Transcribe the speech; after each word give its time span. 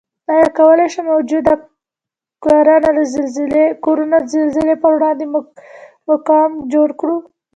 آیا 0.31 0.47
کوای 0.57 0.87
شو 0.93 1.01
موجوده 1.11 1.53
کورنه 3.83 4.17
د 4.21 4.21
زلزلې 4.47 4.73
پروړاندې 4.83 5.25
مقاوم 6.09 6.53
جوړ 6.73 6.89
کړو؟ 6.99 7.17